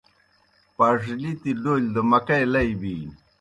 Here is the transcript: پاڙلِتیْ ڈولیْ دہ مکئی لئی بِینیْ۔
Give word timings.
پاڙلِتیْ 0.75 1.51
ڈولیْ 1.61 1.89
دہ 1.93 2.01
مکئی 2.09 2.45
لئی 2.53 2.71
بِینیْ۔ 2.79 3.15